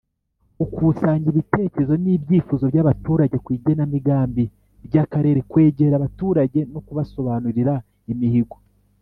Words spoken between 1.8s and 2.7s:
n ibyifuzo